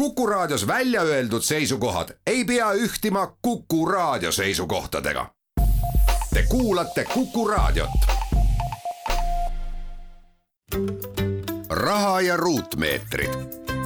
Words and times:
Kuku 0.00 0.26
Raadios 0.26 0.66
välja 0.66 1.02
öeldud 1.02 1.42
seisukohad 1.42 2.08
ei 2.26 2.44
pea 2.44 2.72
ühtima 2.72 3.36
Kuku 3.42 3.86
Raadio 3.86 4.32
seisukohtadega. 4.32 5.26
Te 6.34 6.44
kuulate 6.48 7.04
Kuku 7.04 7.48
Raadiot. 7.48 7.90
raha 11.70 12.20
ja 12.20 12.36
ruutmeetrid. 12.36 13.30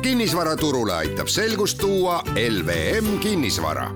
kinnisvaraturule 0.03 0.95
aitab 0.95 1.27
selgust 1.27 1.79
tuua 1.79 2.23
LVM 2.51 3.19
kinnisvara 3.19 3.91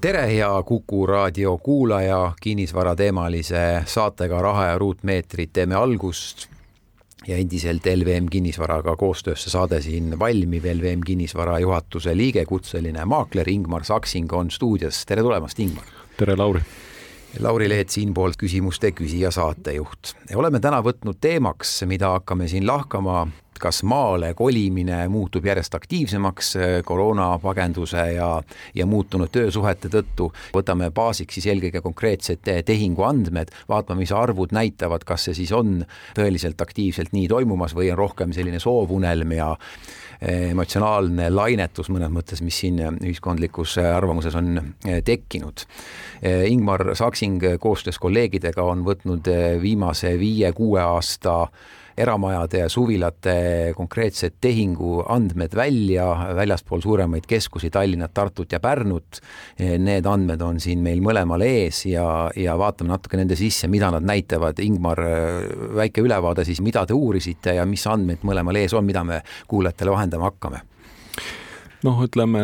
tere, 0.00 0.26
hea 0.26 0.62
Kuku 0.62 1.06
raadio 1.06 1.58
kuulaja, 1.58 2.32
kinnisvarateemalise 2.42 3.82
saatega 3.86 4.42
Raha 4.42 4.66
ja 4.66 4.78
ruutmeetrid 4.78 5.48
teeme 5.52 5.74
algust 5.74 6.57
ja 7.28 7.36
endiselt 7.36 7.86
LVM 7.86 8.26
Kinnisvaraga 8.30 8.96
koostöös 8.96 9.44
see 9.44 9.52
saade 9.52 9.80
siin 9.84 10.18
valmib. 10.18 10.64
LVM 10.64 11.04
Kinnisvara 11.06 11.58
juhatuse 11.60 12.16
liige, 12.16 12.44
kutseline 12.48 13.04
maakler 13.04 13.50
Ingmar 13.50 13.84
Saksing 13.84 14.32
on 14.32 14.50
stuudios. 14.50 15.04
tere 15.06 15.22
tulemast, 15.22 15.60
Ingmar! 15.60 15.84
tere, 16.16 16.36
Lauri! 16.36 16.64
Lauri 17.40 17.68
Leet 17.68 17.92
siinpoolt 17.94 18.36
küsimuste 18.36 18.90
küsija 18.92 19.30
saatejuht. 19.30 20.14
oleme 20.34 20.60
täna 20.60 20.80
võtnud 20.82 21.20
teemaks, 21.20 21.82
mida 21.86 22.10
hakkame 22.16 22.48
siin 22.48 22.66
lahkama 22.66 23.28
kas 23.58 23.82
maale 23.82 24.32
kolimine 24.38 25.00
muutub 25.10 25.46
järjest 25.46 25.74
aktiivsemaks 25.74 26.50
äh, 26.56 26.74
koroonapagenduse 26.86 28.04
ja, 28.14 28.28
ja 28.74 28.86
muutunud 28.86 29.30
töösuhete 29.34 29.90
tõttu. 29.92 30.30
võtame 30.54 30.90
baasiks 30.94 31.38
siis 31.38 31.46
eelkõige 31.50 31.82
konkreetsed 31.82 32.42
tehinguandmed, 32.66 33.50
vaatame, 33.68 34.04
mis 34.04 34.12
arvud 34.14 34.54
näitavad, 34.54 35.04
kas 35.04 35.28
see 35.28 35.38
siis 35.42 35.52
on 35.52 35.82
tõeliselt 36.18 36.60
aktiivselt 36.62 37.12
nii 37.12 37.28
toimumas 37.28 37.74
või 37.74 37.90
on 37.92 37.98
rohkem 37.98 38.32
selline 38.32 38.62
soovunelm 38.62 39.34
ja 39.38 39.54
emotsionaalne 40.22 41.28
lainetus 41.30 41.90
mõnes 41.94 42.10
mõttes, 42.10 42.42
mis 42.42 42.58
siin 42.64 42.80
ühiskondlikus 42.98 43.76
arvamuses 43.82 44.34
on 44.38 44.58
äh, 44.58 45.00
tekkinud. 45.04 45.66
Ingmar 46.50 46.96
Saksing 46.98 47.44
koostöös 47.62 47.98
kolleegidega 48.02 48.64
on 48.66 48.82
võtnud 48.86 49.28
viimase 49.62 50.16
viie-kuue 50.18 50.80
aasta 50.82 51.44
eramajade 51.98 52.62
ja 52.62 52.68
suvilate 52.72 53.34
konkreetsed 53.76 54.38
tehinguandmed 54.40 55.54
välja 55.56 56.06
väljaspool 56.38 56.82
suuremaid 56.84 57.26
keskusi, 57.28 57.70
Tallinnat, 57.70 58.14
Tartut 58.14 58.52
ja 58.52 58.60
Pärnut. 58.60 59.20
Need 59.58 60.06
andmed 60.06 60.42
on 60.42 60.60
siin 60.62 60.82
meil 60.84 61.02
mõlemal 61.04 61.42
ees 61.46 61.84
ja, 61.90 62.06
ja 62.36 62.56
vaatame 62.58 62.94
natuke 62.94 63.20
nende 63.20 63.36
sisse, 63.38 63.68
mida 63.68 63.90
nad 63.94 64.06
näitavad. 64.06 64.58
Ingmar, 64.62 65.02
väike 65.78 66.02
ülevaade 66.04 66.46
siis, 66.48 66.62
mida 66.64 66.86
te 66.86 66.96
uurisite 66.96 67.58
ja 67.58 67.66
mis 67.68 67.86
andmeid 67.90 68.26
mõlemal 68.26 68.62
ees 68.62 68.74
on, 68.74 68.86
mida 68.86 69.04
me 69.04 69.22
kuulajatele 69.50 69.94
vahendama 69.94 70.30
hakkame 70.30 70.64
noh, 71.86 71.98
ütleme, 72.02 72.40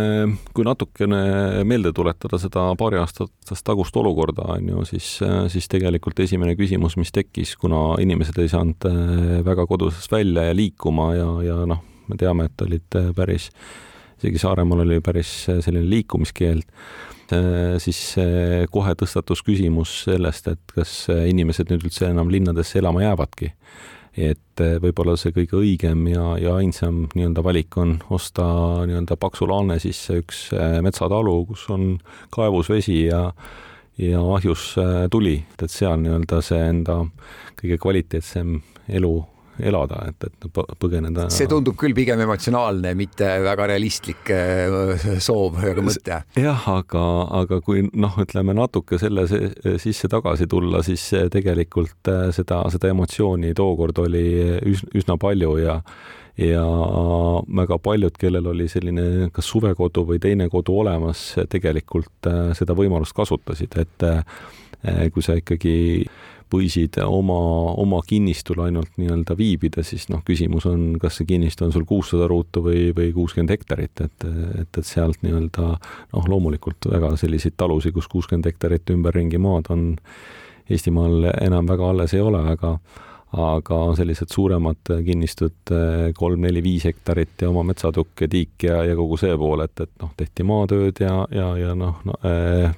kui 0.55 0.67
natukene 0.67 1.63
meelde 1.67 1.93
tuletada 1.97 2.39
seda 2.41 2.67
paari 2.79 3.01
aastatest 3.01 3.65
tagust 3.67 3.97
olukorda, 3.99 4.47
on 4.57 4.69
ju, 4.71 4.85
siis, 4.95 5.09
siis 5.53 5.71
tegelikult 5.71 6.21
esimene 6.25 6.55
küsimus, 6.59 6.99
mis 7.01 7.13
tekkis, 7.15 7.57
kuna 7.61 7.97
inimesed 8.03 8.39
ei 8.43 8.53
saanud 8.53 8.87
äh, 8.91 9.41
väga 9.47 9.67
kodusest 9.71 10.13
välja 10.13 10.49
ja 10.49 10.55
liikuma 10.57 11.11
ja, 11.17 11.31
ja 11.49 11.59
noh, 11.71 11.83
me 12.11 12.21
teame, 12.21 12.49
et 12.51 12.67
olid 12.67 13.01
äh, 13.01 13.11
päris, 13.17 13.51
isegi 14.21 14.43
Saaremaal 14.43 14.85
oli 14.87 15.01
päris 15.05 15.33
äh, 15.51 15.59
selline 15.65 15.89
liikumiskeeld, 15.91 16.69
siis 17.81 17.99
kohe 18.71 18.91
tõstatus 19.01 19.41
küsimus 19.43 19.95
sellest, 20.05 20.51
et 20.53 20.75
kas 20.77 20.91
inimesed 21.09 21.71
nüüd 21.73 21.87
üldse 21.89 22.11
enam 22.13 22.29
linnadesse 22.31 22.77
elama 22.79 23.01
jäävadki 23.01 23.49
et 24.17 24.63
eh, 24.63 24.77
võib-olla 24.83 25.17
see 25.19 25.35
kõige 25.35 25.59
õigem 25.59 26.07
ja, 26.13 26.35
ja 26.39 26.55
ainsam 26.61 27.05
nii-öelda 27.15 27.43
valik 27.45 27.77
on 27.81 27.97
osta 28.15 28.47
nii-öelda 28.87 29.19
paksu 29.21 29.49
laane 29.51 29.81
sisse 29.83 30.21
üks 30.23 30.47
eh, 30.55 30.79
metsatalu, 30.85 31.37
kus 31.51 31.67
on 31.75 31.95
kaevus 32.35 32.71
vesi 32.71 33.05
ja 33.09 33.27
ja 33.99 34.23
ahjus 34.35 34.73
eh, 34.83 35.05
tuli, 35.11 35.37
et 35.59 35.71
seal 35.71 36.01
nii-öelda 36.03 36.41
see 36.43 36.63
enda 36.71 37.03
kõige 37.61 37.79
kvaliteetsem 37.83 38.57
elu 38.95 39.15
elada, 39.63 40.01
et, 40.11 40.27
et 40.27 40.47
põgeneda. 40.81 41.29
see 41.33 41.47
tundub 41.51 41.77
küll 41.79 41.95
pigem 41.97 42.21
emotsionaalne, 42.25 42.95
mitte 42.99 43.29
väga 43.45 43.69
realistlik 43.71 44.33
äh, 44.35 45.07
soov 45.23 45.61
ega 45.71 45.85
mõte. 45.85 46.19
jah, 46.41 46.67
aga, 46.73 47.05
aga 47.43 47.61
kui 47.65 47.85
noh, 47.93 48.19
ütleme 48.25 48.57
natuke 48.57 48.99
selle 49.03 49.27
sisse 49.29 50.11
tagasi 50.11 50.49
tulla, 50.51 50.83
siis 50.87 51.07
tegelikult 51.33 52.11
äh, 52.11 52.27
seda, 52.35 52.65
seda 52.75 52.91
emotsiooni 52.95 53.55
tookord 53.57 54.05
oli 54.07 54.27
üsna, 54.75 54.93
üsna 55.01 55.19
palju 55.21 55.57
ja 55.63 55.79
ja 56.35 56.65
väga 57.47 57.77
paljud, 57.79 58.17
kellel 58.19 58.49
oli 58.51 58.65
selline 58.67 59.29
kas 59.31 59.47
suvekodu 59.53 60.03
või 60.09 60.19
teine 60.19 60.49
kodu 60.51 60.81
olemas, 60.83 61.29
tegelikult 61.51 62.27
äh, 62.27 62.51
seda 62.59 62.75
võimalust 62.75 63.15
kasutasid, 63.15 63.79
et 63.79 64.07
kui 65.15 65.23
sa 65.25 65.33
ikkagi 65.39 65.73
võisid 66.55 66.99
oma, 67.05 67.39
oma 67.81 68.01
kinnistul 68.07 68.63
ainult 68.65 68.95
nii-öelda 69.01 69.37
viibida, 69.39 69.85
siis 69.87 70.09
noh, 70.13 70.23
küsimus 70.27 70.69
on, 70.71 70.95
kas 71.03 71.21
see 71.21 71.29
kinnistu 71.29 71.67
on 71.67 71.75
sul 71.75 71.87
kuussada 71.89 72.29
ruutu 72.31 72.65
või, 72.65 72.87
või 72.97 73.11
kuuskümmend 73.17 73.53
hektarit, 73.55 74.05
et, 74.07 74.29
et, 74.29 74.71
et 74.79 74.87
sealt 74.87 75.21
nii-öelda 75.27 75.67
noh, 75.75 76.31
loomulikult 76.31 76.91
väga 76.91 77.15
selliseid 77.21 77.59
talusid, 77.61 77.97
kus 77.97 78.09
kuuskümmend 78.13 78.49
hektarit 78.53 78.95
ümberringi 78.95 79.43
maad 79.43 79.71
on 79.75 79.93
Eestimaal 80.65 81.27
enam 81.45 81.67
väga 81.69 81.91
alles 81.93 82.15
ei 82.17 82.23
ole, 82.25 82.41
aga 82.55 82.79
aga 83.35 83.79
sellised 83.99 84.31
suuremad 84.31 84.91
kinnistud, 85.05 85.73
kolm-neli-viis 86.15 86.87
hektarit 86.87 87.43
ja 87.43 87.51
oma 87.51 87.65
metsatukk 87.67 88.25
ja 88.25 88.29
tiik 88.31 88.67
ja, 88.69 88.79
ja 88.87 88.95
kogu 88.99 89.19
see 89.21 89.35
pool, 89.41 89.65
et, 89.65 89.75
et 89.83 89.91
noh, 90.03 90.13
tehti 90.17 90.47
maatööd 90.47 91.03
ja, 91.03 91.17
ja, 91.35 91.49
ja 91.59 91.75
noh 91.79 91.99
no, 92.07 92.19
eh, 92.31 92.69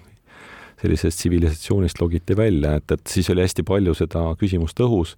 sellisest 0.86 1.20
tsivilisatsioonist 1.20 2.00
logiti 2.00 2.36
välja, 2.38 2.76
et, 2.78 2.94
et 2.94 3.10
siis 3.10 3.28
oli 3.34 3.44
hästi 3.44 3.66
palju 3.66 3.94
seda 3.98 4.28
küsimust 4.40 4.80
õhus 4.86 5.16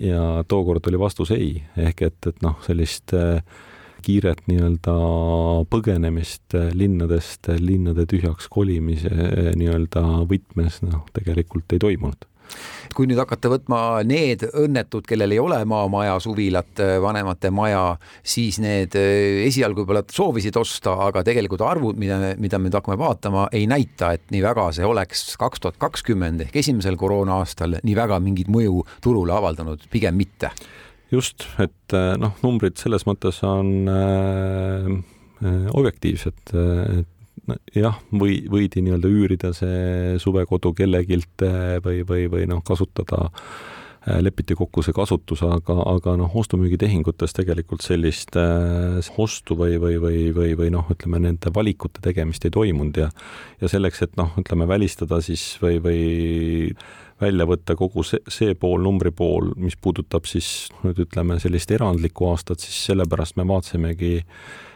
ja 0.00 0.44
tookord 0.48 0.86
oli 0.88 0.98
vastus 1.00 1.30
ei, 1.34 1.62
ehk 1.76 2.02
et, 2.08 2.18
et 2.30 2.42
noh, 2.44 2.56
sellist 2.64 3.12
äh, 3.16 3.42
kiiret 4.02 4.42
nii-öelda 4.50 4.96
põgenemist 5.72 6.56
äh, 6.58 6.70
linnadest, 6.76 7.50
linnade 7.60 8.06
tühjaks 8.10 8.48
kolimise 8.52 9.12
äh, 9.12 9.52
nii-öelda 9.58 10.04
võtmes 10.30 10.80
noh, 10.86 11.04
tegelikult 11.16 11.76
ei 11.76 11.82
toimunud 11.82 12.28
kui 12.96 13.08
nüüd 13.08 13.20
hakata 13.22 13.50
võtma 13.52 13.78
need 14.06 14.44
õnnetud, 14.48 15.06
kellel 15.08 15.34
ei 15.34 15.40
ole 15.42 15.58
maamaja, 15.68 16.18
suvilat, 16.22 16.82
vanemate 17.02 17.50
maja, 17.54 17.84
siis 18.22 18.58
need 18.62 18.96
eh, 18.98 19.42
esialgu 19.46 19.82
võib-olla 19.82 20.04
soovisid 20.12 20.56
osta, 20.60 20.94
aga 21.08 21.24
tegelikult 21.26 21.64
arvud, 21.66 21.98
mida, 22.00 22.34
mida 22.40 22.60
me 22.60 22.68
nüüd 22.68 22.78
hakkame 22.78 22.98
vaatama, 23.00 23.46
ei 23.56 23.66
näita, 23.70 24.12
et 24.16 24.28
nii 24.34 24.42
väga 24.44 24.68
see 24.76 24.86
oleks 24.88 25.32
kaks 25.40 25.64
tuhat 25.64 25.80
kakskümmend 25.82 26.46
ehk 26.46 26.60
esimesel 26.62 26.98
koroona 27.00 27.40
aastal 27.42 27.78
nii 27.80 27.96
väga 27.98 28.20
mingit 28.22 28.52
mõju 28.52 28.84
turule 29.04 29.34
avaldanud, 29.36 29.88
pigem 29.92 30.18
mitte. 30.20 30.52
just, 31.12 31.48
et 31.62 31.96
eh, 31.96 32.12
noh, 32.20 32.36
numbrid 32.44 32.78
selles 32.80 33.06
mõttes 33.08 33.42
on 33.46 33.72
äh, 33.92 34.92
objektiivsed, 35.72 36.52
et 36.52 37.08
jah, 37.74 37.98
või, 38.14 38.40
võidi 38.50 38.82
nii-öelda 38.84 39.10
üürida 39.10 39.52
see 39.56 40.16
suvekodu 40.22 40.72
kellegilt 40.78 41.44
või, 41.84 42.02
või, 42.06 42.26
või 42.30 42.46
noh, 42.50 42.62
kasutada, 42.66 43.28
eh, 44.06 44.20
lepiti 44.22 44.54
kokku 44.58 44.84
see 44.84 44.94
kasutus, 44.96 45.42
aga, 45.46 45.76
aga 45.94 46.16
noh, 46.20 46.32
ostu-müügitehingutes 46.42 47.34
tegelikult 47.36 47.84
sellist 47.84 48.38
äh, 48.38 49.12
ostu 49.18 49.58
või, 49.58 49.78
või, 49.82 49.98
või, 50.02 50.24
või, 50.36 50.56
või 50.58 50.72
noh, 50.74 50.88
ütleme 50.94 51.22
nende 51.26 51.52
valikute 51.54 52.04
tegemist 52.04 52.46
ei 52.46 52.54
toimunud 52.54 53.04
ja 53.04 53.10
ja 53.60 53.70
selleks, 53.70 54.02
et 54.06 54.18
noh, 54.20 54.34
ütleme 54.38 54.68
välistada 54.70 55.20
siis 55.22 55.56
või, 55.62 55.78
või 55.82 56.02
välja 57.22 57.46
võtta 57.46 57.74
kogu 57.78 58.02
see, 58.06 58.22
see 58.30 58.54
pool, 58.58 58.82
numbri 58.82 59.12
pool, 59.14 59.52
mis 59.56 59.76
puudutab 59.78 60.26
siis 60.26 60.70
nüüd 60.82 60.98
ütleme 61.04 61.38
sellist 61.42 61.70
erandlikku 61.70 62.26
aastat, 62.30 62.62
siis 62.62 62.84
sellepärast 62.90 63.38
me 63.38 63.46
vaatasimegi 63.46 64.18
äh, 64.22 64.70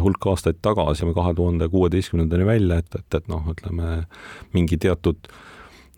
hulk 0.00 0.26
aastaid 0.32 0.62
tagasi, 0.64 1.04
kahe 1.14 1.34
tuhande 1.36 1.68
kuueteistkümnendani 1.68 2.46
välja, 2.46 2.78
et, 2.80 2.94
et, 2.96 3.18
et 3.18 3.26
noh, 3.28 3.44
ütleme 3.52 4.04
mingi 4.56 4.78
teatud 4.80 5.28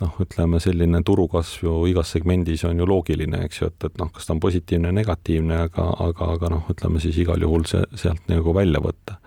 noh, 0.00 0.14
ütleme 0.20 0.58
selline 0.60 1.02
turukasv 1.06 1.62
ju 1.62 1.74
igas 1.92 2.10
segmendis 2.16 2.64
on 2.66 2.82
ju 2.82 2.88
loogiline, 2.90 3.44
eks 3.46 3.60
ju, 3.60 3.70
et, 3.70 3.88
et 3.88 3.98
noh, 4.00 4.10
kas 4.12 4.26
ta 4.26 4.34
on 4.34 4.42
positiivne, 4.42 4.90
negatiivne, 4.96 5.60
aga, 5.68 5.88
aga, 6.08 6.32
aga 6.34 6.54
noh, 6.56 6.64
ütleme 6.74 7.02
siis 7.02 7.18
igal 7.22 7.46
juhul 7.46 7.66
see 7.70 7.84
sealt 7.94 8.26
nagu 8.32 8.54
välja 8.56 8.82
võtta. 8.82 9.20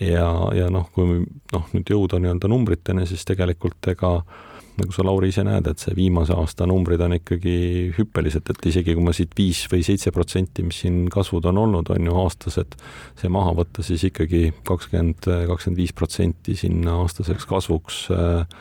ja, 0.00 0.28
ja 0.54 0.70
noh, 0.70 0.86
kui 0.94 1.24
noh, 1.52 1.70
nüüd 1.74 1.90
jõuda 1.90 2.20
nii-öelda 2.22 2.52
numbriteni, 2.52 3.06
siis 3.10 3.26
tegelikult 3.26 3.90
ega 3.90 4.18
äh, 4.20 4.55
nagu 4.80 4.94
sa, 4.94 5.04
Lauri, 5.06 5.30
ise 5.32 5.44
näed, 5.46 5.66
et 5.70 5.82
see 5.82 5.94
viimase 5.96 6.34
aasta 6.36 6.66
numbrid 6.68 7.00
on 7.04 7.16
ikkagi 7.16 7.56
hüppelised, 7.96 8.50
et 8.52 8.68
isegi 8.70 8.94
kui 8.96 9.04
ma 9.04 9.14
siit 9.16 9.32
viis 9.38 9.64
või 9.72 9.84
seitse 9.86 10.12
protsenti, 10.14 10.64
mis 10.66 10.82
siin 10.84 11.06
kasvud 11.12 11.48
on 11.50 11.60
olnud, 11.64 11.90
on 11.94 12.08
ju 12.08 12.16
aastased, 12.22 12.76
see 13.20 13.32
maha 13.32 13.54
võtta, 13.56 13.84
siis 13.86 14.04
ikkagi 14.10 14.50
kakskümmend, 14.68 15.28
kakskümmend 15.50 15.80
viis 15.80 15.94
protsenti 15.96 16.56
sinna 16.58 16.98
aastaseks 17.02 17.48
kasvuks 17.48 18.02
äh, 18.14 18.60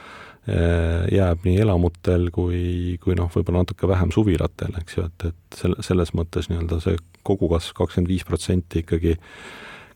äh, 0.50 1.06
jääb 1.16 1.46
nii 1.48 1.60
elamutel 1.66 2.30
kui, 2.36 2.98
kui 3.04 3.20
noh, 3.20 3.32
võib-olla 3.34 3.66
natuke 3.66 3.92
vähem 3.92 4.16
suvilatel, 4.16 4.76
eks 4.82 5.00
ju, 5.00 5.08
et, 5.10 5.30
et 5.32 5.62
selle, 5.62 5.86
selles 5.86 6.16
mõttes 6.18 6.52
nii-öelda 6.52 6.82
see 6.84 7.00
kogukasv 7.26 7.78
kakskümmend 7.78 8.12
viis 8.14 8.28
protsenti 8.28 8.86
ikkagi 8.86 9.18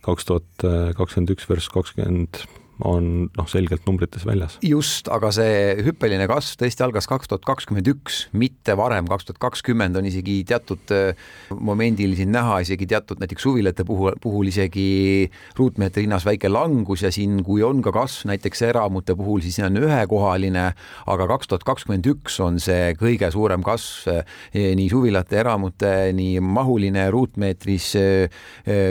kaks 0.06 0.26
tuhat 0.26 0.64
kakskümmend 0.96 1.36
üks 1.36 1.46
versus 1.50 1.72
kakskümmend 1.74 2.40
on 2.86 3.28
noh, 3.36 3.48
selgelt 3.50 3.84
numbrites 3.88 4.24
väljas. 4.28 4.58
just, 4.64 5.10
aga 5.12 5.32
see 5.36 5.76
hüppeline 5.84 6.28
kasv 6.32 6.62
tõesti 6.62 6.84
algas 6.86 7.10
kaks 7.12 7.28
tuhat 7.28 7.44
kakskümmend 7.48 7.90
üks, 7.92 8.22
mitte 8.32 8.76
varem, 8.80 9.08
kaks 9.10 9.28
tuhat 9.28 9.42
kakskümmend 9.44 10.00
on 10.00 10.08
isegi 10.08 10.40
teatud 10.48 10.94
äh, 10.96 11.20
momendil 11.60 12.16
siin 12.16 12.32
näha 12.32 12.62
isegi 12.64 12.88
teatud 12.90 13.20
näiteks 13.20 13.44
suvilate 13.44 13.84
puhul, 13.88 14.16
puhul 14.24 14.52
isegi 14.52 15.28
ruutmeetri 15.60 16.06
hinnas 16.06 16.28
väike 16.28 16.52
langus 16.52 17.04
ja 17.04 17.12
siin, 17.12 17.42
kui 17.44 17.64
on 17.68 17.84
ka 17.84 17.92
kasv 17.96 18.30
näiteks 18.32 18.64
eramute 18.70 19.16
puhul, 19.20 19.44
siis 19.44 19.60
see 19.60 19.68
on 19.68 19.82
ühekohaline, 19.82 20.70
aga 21.12 21.30
kaks 21.34 21.52
tuhat 21.52 21.68
kakskümmend 21.68 22.08
üks 22.14 22.40
on 22.44 22.62
see 22.64 22.94
kõige 23.00 23.32
suurem 23.36 23.66
kasv 23.66 24.14
äh, 24.14 24.40
nii 24.80 24.88
suvilate, 24.92 25.42
eramute, 25.44 25.94
nii 26.16 26.40
mahuline 26.44 27.10
ruutmeetris 27.12 27.92
äh, 28.00 28.42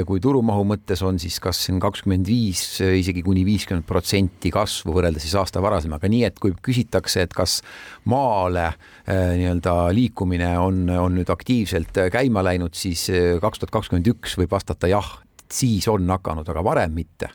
kui 0.09 0.21
turumahu 0.21 0.69
mõttes 0.69 1.01
on 1.07 1.17
siis 1.23 1.41
kas 1.41 1.65
siin 1.65 1.81
kakskümmend 1.81 2.29
viis, 2.29 2.83
isegi 2.85 3.25
kuni 3.25 3.47
viiskümmend 3.49 3.78
kakskümmend 3.79 3.87
protsenti 3.89 4.51
kasvu 4.51 4.95
võrreldes 4.97 5.23
siis 5.25 5.37
aasta 5.39 5.63
varasemaga, 5.63 6.09
nii 6.09 6.25
et 6.27 6.39
kui 6.39 6.53
küsitakse, 6.53 7.23
et 7.23 7.35
kas 7.35 7.63
maale 8.07 8.67
äh, 8.69 9.37
nii-öelda 9.39 9.93
liikumine 9.95 10.57
on, 10.59 10.89
on 10.91 11.15
nüüd 11.15 11.31
aktiivselt 11.31 11.97
äh, 11.99 12.11
käima 12.11 12.43
läinud, 12.43 12.75
siis 12.75 13.09
äh, 13.11 13.39
kaks 13.41 13.59
tuhat 13.59 13.73
kakskümmend 13.73 14.09
üks 14.09 14.37
võib 14.39 14.51
vastata 14.51 14.89
jah, 14.89 15.21
siis 15.51 15.89
on 15.89 16.09
hakanud, 16.09 16.49
aga 16.49 16.65
varem 16.65 16.95
mitte. 16.95 17.31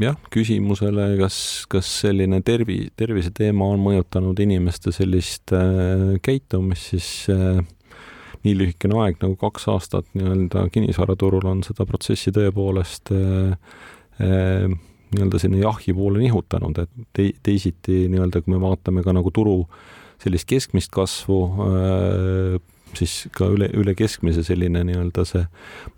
Jah, 0.00 0.16
küsimusele, 0.32 1.18
kas, 1.20 1.66
kas 1.68 1.88
selline 2.06 2.38
tervi, 2.40 2.86
terviseteema 2.96 3.66
on 3.68 3.82
mõjutanud 3.84 4.38
inimeste 4.40 4.94
sellist 4.96 5.52
äh, 5.52 6.14
käitumist, 6.24 6.94
siis 6.94 7.10
äh, 7.28 7.60
nii 8.44 8.56
lühikene 8.56 8.96
aeg 9.02 9.20
nagu 9.20 9.36
kaks 9.40 9.68
aastat 9.68 10.08
nii-öelda 10.16 10.66
kinnisvaraturul 10.72 11.44
on 11.50 11.60
seda 11.66 11.84
protsessi 11.88 12.32
tõepoolest 12.32 13.12
äh, 13.12 13.74
nii-öelda 14.20 15.40
sinna 15.42 15.62
jahi 15.62 15.94
poole 15.96 16.20
nihutanud, 16.22 16.82
et 16.84 17.06
te-, 17.16 17.32
teisiti 17.42 18.04
nii-öelda, 18.12 18.42
kui 18.44 18.54
me 18.54 18.60
vaatame 18.62 19.04
ka 19.06 19.14
nagu 19.16 19.32
turu 19.34 19.62
sellist 20.20 20.48
keskmist 20.50 20.92
kasvu, 20.92 21.38
ehm, 21.66 22.60
siis 22.98 23.14
ka 23.34 23.48
üle, 23.54 23.70
üle 23.78 23.94
keskmise 23.98 24.44
selline 24.46 24.82
nii-öelda 24.86 25.24
see 25.28 25.44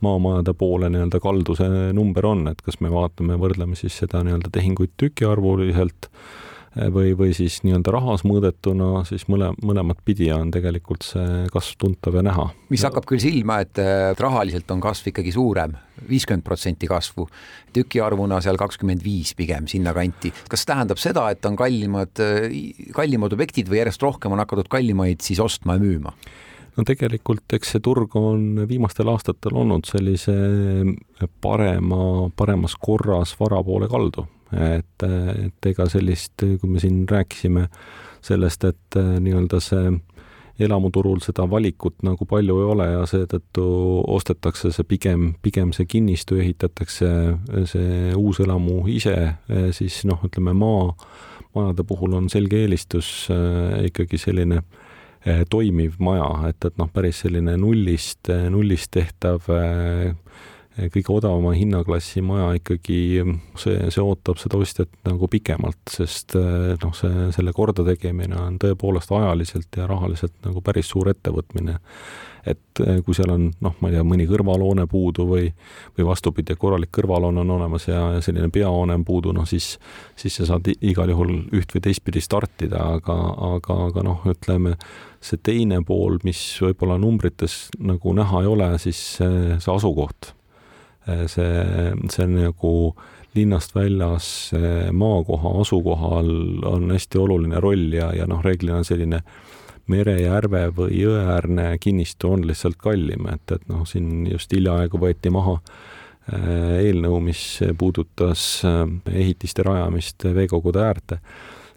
maamajade 0.05 0.55
poole 0.59 0.93
nii-öelda 0.93 1.21
kalduse 1.25 1.69
number 1.97 2.31
on, 2.31 2.47
et 2.53 2.63
kas 2.65 2.79
me 2.85 2.93
vaatame, 2.93 3.41
võrdleme 3.41 3.79
siis 3.79 3.97
seda 4.05 4.23
nii-öelda 4.27 4.53
tehinguid 4.55 4.95
tükiarvuliselt 5.01 6.11
Eh, 6.13 6.52
või, 6.77 7.13
või 7.19 7.33
siis 7.37 7.61
nii-öelda 7.67 7.93
rahas 7.93 8.25
mõõdetuna, 8.27 9.05
siis 9.09 9.27
mõle, 9.31 9.51
mõlemat 9.65 10.01
pidi 10.05 10.31
on 10.33 10.51
tegelikult 10.55 11.05
see 11.07 11.47
kasv 11.53 11.79
tuntav 11.85 12.17
ja 12.17 12.25
näha. 12.25 12.49
mis 12.73 12.85
hakkab 12.87 13.07
küll 13.09 13.23
silma, 13.23 13.61
et 13.65 13.81
rahaliselt 14.19 14.71
on 14.73 14.81
kasv 14.83 15.11
ikkagi 15.13 15.35
suurem, 15.35 15.77
viiskümmend 16.09 16.45
protsenti 16.47 16.89
kasvu, 16.91 17.29
tükiarvuna 17.77 18.41
seal 18.45 18.61
kakskümmend 18.61 19.05
viis 19.05 19.35
pigem 19.39 19.69
sinnakanti. 19.69 20.33
kas 20.49 20.67
tähendab 20.69 21.01
seda, 21.03 21.29
et 21.31 21.45
on 21.45 21.57
kallimad, 21.57 22.25
kallimad 22.97 23.37
objektid 23.37 23.69
või 23.69 23.83
järjest 23.83 24.03
rohkem 24.03 24.33
on 24.33 24.43
hakatud 24.43 24.73
kallimaid 24.73 25.21
siis 25.21 25.41
ostma 25.41 25.77
ja 25.77 25.85
müüma? 25.85 26.17
no 26.77 26.85
tegelikult 26.89 27.53
eks 27.53 27.75
see 27.75 27.85
turg 27.85 28.15
on 28.17 28.65
viimastel 28.69 29.11
aastatel 29.13 29.59
olnud 29.61 29.85
sellise 29.85 30.33
parema, 31.45 32.31
paremas 32.37 32.79
korras 32.81 33.37
vara 33.41 33.61
poole 33.67 33.91
kaldu 33.93 34.25
et, 34.53 35.05
et 35.47 35.69
ega 35.73 35.87
sellist, 35.91 36.43
kui 36.43 36.71
me 36.71 36.81
siin 36.83 37.05
rääkisime 37.09 37.69
sellest, 38.23 38.65
et 38.65 38.97
äh, 38.97 39.17
nii-öelda 39.23 39.61
see 39.63 39.93
elamuturul 40.63 41.19
seda 41.25 41.47
valikut 41.51 42.05
nagu 42.07 42.27
palju 42.29 42.59
ei 42.61 42.67
ole 42.75 42.87
ja 42.91 43.03
seetõttu 43.09 43.65
ostetakse 44.13 44.71
see 44.75 44.87
pigem, 44.87 45.33
pigem 45.43 45.73
see 45.75 45.89
kinnistu, 45.89 46.39
ehitatakse 46.43 47.09
see 47.73 48.13
uus 48.19 48.43
elamu 48.45 48.83
ise, 48.93 49.17
äh, 49.33 49.69
siis 49.75 50.03
noh, 50.09 50.23
ütleme 50.29 50.55
maa, 50.55 50.93
majade 51.57 51.85
puhul 51.89 52.15
on 52.21 52.31
selge 52.33 52.63
eelistus 52.63 53.13
äh, 53.33 53.83
ikkagi 53.91 54.21
selline 54.21 54.63
toimiv 55.51 56.01
maja, 56.03 56.49
et, 56.49 56.65
et 56.67 56.79
noh, 56.81 56.89
päris 56.91 57.21
selline 57.23 57.53
nullist, 57.55 58.27
nullist 58.51 58.91
tehtav 58.91 59.45
kõige 60.77 61.13
odavama 61.13 61.53
hinnaklassi 61.57 62.23
maja 62.25 62.53
ikkagi, 62.57 62.99
see, 63.61 63.77
see 63.93 64.03
ootab 64.03 64.41
seda 64.41 64.61
ostjat 64.61 64.91
nagu 65.05 65.29
pikemalt, 65.31 65.83
sest 65.93 66.37
eh, 66.39 66.73
noh, 66.81 66.95
see, 66.97 67.29
selle 67.37 67.53
kordategemine 67.57 68.39
on 68.41 68.59
tõepoolest 68.63 69.13
ajaliselt 69.13 69.77
ja 69.77 69.89
rahaliselt 69.91 70.35
nagu 70.47 70.65
päris 70.65 70.89
suur 70.93 71.13
ettevõtmine. 71.13 71.79
et 72.47 72.81
eh, 72.83 72.99
kui 73.05 73.15
seal 73.15 73.31
on 73.31 73.51
noh, 73.63 73.77
ma 73.79 73.91
ei 73.91 73.99
tea, 73.99 74.03
mõni 74.03 74.25
kõrvalhoone 74.27 74.89
puudu 74.91 75.29
või, 75.29 75.53
või 75.99 76.09
vastupidi, 76.09 76.57
korralik 76.59 76.91
kõrvalhoone 76.91 77.45
on 77.45 77.55
olemas 77.59 77.87
ja, 77.87 78.01
ja 78.17 78.25
selline 78.25 78.49
peahoone 78.51 78.97
on 78.97 79.05
puudu, 79.05 79.37
noh 79.37 79.47
siis, 79.47 79.77
siis 80.17 80.41
sa 80.41 80.49
saad 80.55 80.73
igal 80.81 81.13
juhul 81.13 81.37
üht 81.53 81.77
või 81.77 81.85
teistpidi 81.85 82.25
startida, 82.25 82.81
aga, 82.97 83.19
aga, 83.55 83.81
aga 83.93 84.09
noh, 84.09 84.25
ütleme, 84.33 84.79
see 85.23 85.39
teine 85.39 85.85
pool, 85.87 86.17
mis 86.25 86.41
võib-olla 86.65 86.97
numbrites 86.99 87.67
nagu 87.79 88.17
näha 88.17 88.43
ei 88.43 88.55
ole, 88.57 88.73
siis 88.83 89.05
see, 89.21 89.59
see 89.61 89.77
asukoht 89.77 90.33
see, 91.27 91.65
see 92.13 92.29
nagu 92.31 92.73
linnast 93.35 93.75
väljas 93.75 94.27
maakoha 94.93 95.55
asukohal 95.63 96.29
on 96.69 96.91
hästi 96.93 97.19
oluline 97.19 97.61
roll 97.65 97.95
ja, 97.97 98.11
ja 98.15 98.27
noh, 98.29 98.43
reeglina 98.45 98.83
selline 98.85 99.23
mere, 99.91 100.17
järve 100.23 100.67
või 100.77 101.01
jõeäärne 101.03 101.73
kinnistu 101.83 102.33
on 102.37 102.47
lihtsalt 102.47 102.79
kallim, 102.83 103.27
et, 103.33 103.45
et 103.55 103.65
noh, 103.71 103.85
siin 103.89 104.27
just 104.31 104.53
hiljaaegu 104.55 105.01
võeti 105.01 105.33
maha 105.35 105.57
äh, 105.59 106.79
eelnõu, 106.83 107.21
mis 107.25 107.43
puudutas 107.79 108.45
äh, 108.69 108.85
ehitiste 109.13 109.67
rajamist 109.67 110.29
veekogude 110.37 110.85
äärde 110.87 111.21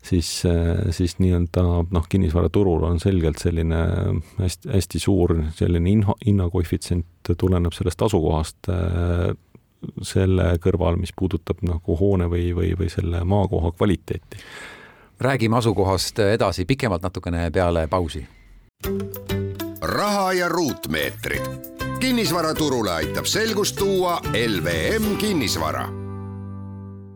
siis, 0.05 0.43
siis 0.95 1.17
nii-öelda 1.19 1.63
noh, 1.91 2.05
kinnisvaraturul 2.09 2.83
on 2.87 2.99
selgelt 2.99 3.41
selline 3.41 3.79
hästi, 4.39 4.69
hästi 4.73 5.01
suur 5.01 5.35
selline 5.57 5.89
hinna, 5.89 6.15
hinnakoefitsient 6.25 7.33
tuleneb 7.37 7.73
sellest 7.73 8.05
asukohast 8.05 8.69
selle 10.01 10.55
kõrval, 10.61 10.99
mis 10.99 11.13
puudutab 11.17 11.61
nagu 11.65 11.97
hoone 11.99 12.29
või, 12.31 12.49
või, 12.55 12.71
või 12.77 12.89
selle 12.89 13.23
maakoha 13.23 13.71
kvaliteeti. 13.71 14.39
räägime 15.19 15.57
asukohast 15.57 16.19
edasi 16.19 16.65
pikemalt 16.65 17.01
natukene 17.01 17.51
peale 17.51 17.87
pausi. 17.87 18.27
raha 19.81 20.33
ja 20.33 20.49
ruutmeetrid. 20.49 21.41
kinnisvaraturule 21.99 22.91
aitab 22.91 23.25
selgust 23.25 23.75
tuua 23.75 24.19
LVM 24.33 25.15
kinnisvara 25.17 26.04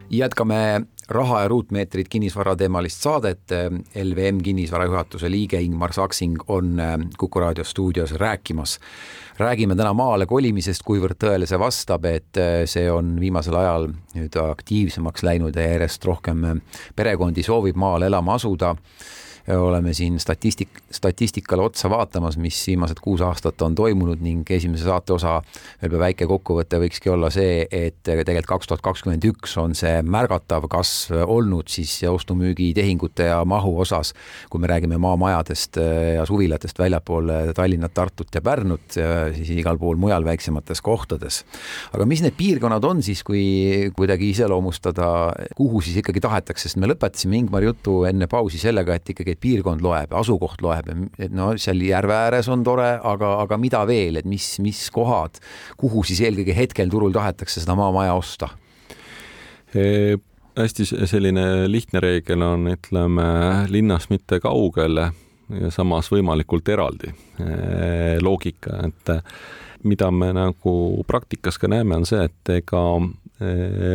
jätkame 0.10 0.82
raha 1.10 1.42
ja 1.42 1.48
ruutmeetrid 1.48 2.06
kinnisvarateemalist 2.10 3.01
saadet. 3.01 3.39
LVM 4.04 4.42
kinnisvara 4.44 4.86
juhatuse 4.86 5.32
liige 5.32 5.62
Ingmar 5.62 5.94
Saksing 5.94 6.38
on 6.48 6.82
Kuku 7.18 7.39
raadio 7.39 7.63
stuudios 7.63 8.12
rääkimas. 8.12 8.80
räägime 9.39 9.75
täna 9.75 9.94
maale 9.94 10.25
kolimisest, 10.25 10.84
kuivõrd 10.84 11.16
tõele 11.24 11.48
see 11.48 11.60
vastab, 11.60 12.06
et 12.06 12.39
see 12.68 12.89
on 12.92 13.13
viimasel 13.20 13.56
ajal 13.56 13.88
nüüd 14.16 14.36
aktiivsemaks 14.36 15.24
läinud 15.24 15.56
ja 15.56 15.70
järjest 15.72 16.06
rohkem 16.06 16.62
perekondi 16.96 17.44
soovib 17.44 17.80
maale 17.80 18.12
elama 18.12 18.36
asuda 18.36 18.75
oleme 19.58 19.94
siin 19.94 20.20
statistik, 20.20 20.82
statistikale 20.91 21.63
otsa 21.65 21.89
vaatamas, 21.89 22.38
mis 22.38 22.58
viimased 22.68 23.00
kuus 23.01 23.22
aastat 23.25 23.62
on 23.65 23.75
toimunud 23.75 24.22
ning 24.22 24.50
esimese 24.51 24.86
saate 24.86 25.13
osa 25.15 25.39
veel 25.82 25.96
väike 26.01 26.27
kokkuvõte 26.29 26.79
võikski 26.84 27.12
olla 27.13 27.32
see, 27.34 27.63
et 27.72 28.01
tegelikult 28.03 28.50
kaks 28.50 28.70
tuhat 28.70 28.84
kakskümmend 28.86 29.25
üks 29.29 29.56
on 29.62 29.74
see 29.77 30.01
märgatav 30.06 30.68
kasv 30.72 31.24
olnud 31.25 31.70
siis 31.72 31.96
ostu-müügitehingute 32.10 33.29
ja 33.32 33.39
mahu 33.48 33.74
osas, 33.82 34.13
kui 34.50 34.62
me 34.62 34.70
räägime 34.70 35.00
maamajadest 35.01 35.79
ja 36.15 36.25
suvilatest 36.29 36.79
väljapool 36.79 37.32
Tallinnat, 37.56 37.94
Tartut 37.98 38.36
ja 38.36 38.44
Pärnut, 38.46 38.98
siis 39.38 39.53
igal 39.56 39.79
pool 39.82 39.98
mujal 40.01 40.25
väiksemates 40.25 40.82
kohtades. 40.86 41.44
aga 41.94 42.06
mis 42.06 42.22
need 42.25 42.38
piirkonnad 42.38 42.86
on 42.86 43.03
siis, 43.06 43.24
kui 43.24 43.91
kuidagi 43.96 44.29
iseloomustada, 44.34 45.10
kuhu 45.58 45.82
siis 45.82 46.00
ikkagi 46.03 46.22
tahetakse, 46.24 46.70
sest 46.70 46.79
me 46.82 46.89
lõpetasime 46.91 47.39
Ingmar 47.39 47.63
jutu 47.65 48.03
enne 48.10 48.27
pausi 48.29 48.60
sellega, 48.62 48.96
et 48.96 49.10
ikkagi 49.15 49.38
piirkond 49.41 49.84
loeb, 49.84 50.13
asukoht 50.19 50.63
loeb, 50.65 50.89
et 51.19 51.34
no 51.36 51.51
seal 51.62 51.81
järve 51.86 52.15
ääres 52.15 52.50
on 52.51 52.63
tore, 52.67 52.91
aga, 52.98 53.36
aga 53.43 53.60
mida 53.62 53.84
veel, 53.89 54.19
et 54.19 54.27
mis, 54.29 54.48
mis 54.63 54.81
kohad, 54.93 55.39
kuhu 55.79 56.03
siis 56.08 56.22
eelkõige 56.27 56.55
hetkel 56.58 56.91
turul 56.91 57.15
tahetakse 57.15 57.63
seda 57.63 57.77
maamaja 57.79 58.17
osta 58.19 58.51
e? 59.75 60.17
hästi 60.60 60.86
selline 61.08 61.69
lihtne 61.69 62.01
reegel 62.03 62.43
on, 62.43 62.67
ütleme 62.74 63.25
linnast 63.72 64.10
mitte 64.12 64.41
kaugel 64.43 65.00
ja 65.00 65.72
samas 65.72 66.10
võimalikult 66.12 66.67
eraldi 66.69 67.13
e, 67.39 68.17
loogika, 68.22 68.81
et 68.89 69.13
mida 69.88 70.10
me 70.12 70.34
nagu 70.36 70.74
praktikas 71.08 71.58
ka 71.62 71.69
näeme, 71.72 72.01
on 72.01 72.08
see, 72.10 72.25
et 72.27 72.53
ega 72.60 72.81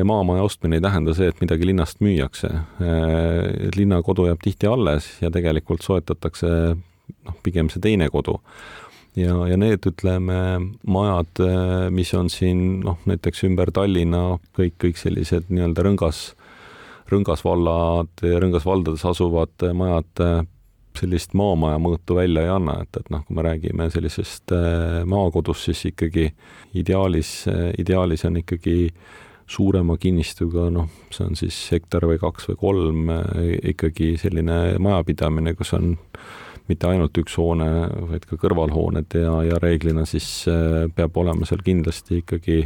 maamaja 0.04 0.42
ostmine 0.46 0.78
ei 0.78 0.84
tähenda 0.84 1.12
see, 1.16 1.28
et 1.28 1.40
midagi 1.42 1.66
linnast 1.68 2.00
müüakse. 2.00 2.48
linnakodu 3.76 4.28
jääb 4.30 4.40
tihti 4.40 4.66
alles 4.70 5.10
ja 5.20 5.30
tegelikult 5.30 5.84
soetatakse 5.84 6.48
noh, 6.74 7.36
pigem 7.44 7.68
see 7.72 7.82
teine 7.84 8.08
kodu. 8.12 8.38
ja, 9.16 9.34
ja 9.46 9.58
need, 9.60 9.84
ütleme, 9.86 10.38
majad, 10.86 11.44
mis 11.94 12.14
on 12.18 12.30
siin 12.32 12.80
noh, 12.84 12.98
näiteks 13.06 13.44
ümber 13.46 13.70
Tallinna, 13.74 14.40
kõik, 14.56 14.78
kõik 14.86 14.98
sellised 14.98 15.52
nii-öelda 15.52 15.84
rõngas, 15.86 16.24
rõngasvallad, 17.12 18.24
rõngasvaldades 18.24 19.04
asuvad 19.06 19.68
majad 19.76 20.24
sellist 20.98 21.34
maamaja 21.34 21.78
mõõtu 21.82 22.16
välja 22.18 22.44
ei 22.46 22.50
anna, 22.54 22.78
et, 22.84 22.96
et 23.00 23.08
noh, 23.10 23.22
kui 23.26 23.36
me 23.36 23.44
räägime 23.46 23.88
sellisest 23.90 24.54
maakodust, 25.10 25.68
siis 25.68 25.84
ikkagi 25.90 26.28
ideaalis, 26.78 27.44
ideaalis 27.78 28.24
on 28.28 28.38
ikkagi 28.42 28.76
suurema 29.50 29.98
kinnistuga, 30.00 30.70
noh, 30.72 30.88
see 31.12 31.26
on 31.26 31.36
siis 31.38 31.58
hektar 31.74 32.06
või 32.08 32.16
kaks 32.22 32.48
või 32.50 32.58
kolm, 32.60 33.12
ikkagi 33.74 34.14
selline 34.20 34.78
majapidamine, 34.82 35.52
kus 35.58 35.74
on 35.76 35.94
mitte 36.70 36.88
ainult 36.88 37.16
üks 37.20 37.36
hoone, 37.40 37.68
vaid 38.10 38.26
ka 38.28 38.38
kõrvalhooned 38.40 39.16
ja, 39.20 39.32
ja 39.50 39.60
reeglina 39.62 40.06
siis 40.08 40.28
äh, 40.50 40.84
peab 40.94 41.16
olema 41.20 41.48
seal 41.48 41.64
kindlasti 41.64 42.22
ikkagi 42.22 42.62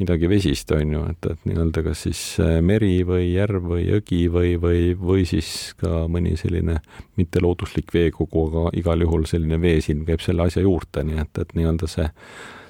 midagi 0.00 0.28
vesist, 0.28 0.72
on 0.76 0.92
ju, 0.92 1.02
et, 1.12 1.28
et 1.32 1.46
nii-öelda 1.48 1.84
kas 1.86 2.04
siis 2.06 2.22
äh, 2.44 2.58
meri 2.64 3.00
või 3.08 3.30
järv 3.34 3.70
või 3.74 3.86
jõgi 3.86 4.22
või, 4.32 4.54
või, 4.60 4.82
või 4.96 5.24
siis 5.28 5.74
ka 5.80 6.04
mõni 6.12 6.36
selline 6.40 6.78
mittelooduslik 7.20 7.92
veekogu, 7.92 8.48
aga 8.50 8.76
igal 8.80 9.04
juhul 9.04 9.28
selline 9.28 9.60
veesilm 9.60 10.04
käib 10.08 10.24
selle 10.24 10.48
asja 10.48 10.64
juurde, 10.64 11.04
nii 11.04 11.24
et, 11.24 11.44
et 11.44 11.56
nii-öelda 11.56 11.90
see 11.92 12.08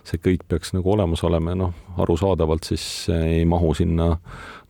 see 0.06 0.20
kõik 0.22 0.44
peaks 0.48 0.72
nagu 0.76 0.92
olemas 0.92 1.22
olema 1.26 1.52
ja 1.54 1.58
noh, 1.64 1.72
arusaadavalt 2.02 2.68
siis 2.68 2.84
ei 3.10 3.44
mahu 3.48 3.72
sinna 3.74 4.14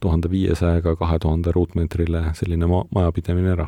tuhande 0.01 0.31
viiesaja 0.31 0.81
ega 0.81 0.93
kahe 0.97 1.19
tuhande 1.21 1.53
ruutmeetrile 1.53 2.23
selline 2.37 2.69
ma-, 2.69 2.85
majapidamine 2.95 3.53
ära. 3.55 3.67